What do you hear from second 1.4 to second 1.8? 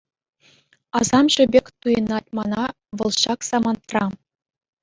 пек